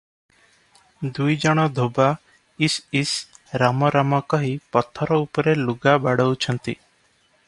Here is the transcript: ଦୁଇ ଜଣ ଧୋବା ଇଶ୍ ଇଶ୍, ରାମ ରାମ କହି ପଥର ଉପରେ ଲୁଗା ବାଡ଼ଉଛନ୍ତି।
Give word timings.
ଦୁଇ 1.17 1.35
ଜଣ 1.43 1.65
ଧୋବା 1.79 2.07
ଇଶ୍ 2.69 2.79
ଇଶ୍, 3.01 3.13
ରାମ 3.65 3.93
ରାମ 3.97 4.21
କହି 4.35 4.51
ପଥର 4.77 5.21
ଉପରେ 5.27 5.55
ଲୁଗା 5.61 5.97
ବାଡ଼ଉଛନ୍ତି। 6.07 6.77